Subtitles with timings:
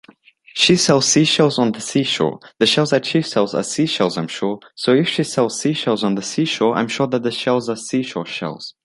[0.55, 3.85] She sells sea shells on the sea shore; The shells that she sells are sea
[3.85, 4.59] shells I’m sure.
[4.73, 7.69] So if she sells sea shells on the sea shore, I’m sure that the shells
[7.69, 8.73] are sea shore shells.